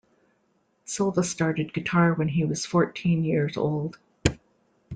Silva 0.83 1.23
started 1.23 1.75
guitar 1.75 2.15
when 2.15 2.27
he 2.29 2.43
was 2.43 2.65
fourteen 2.65 3.23
years 3.23 3.55
old. 3.55 3.99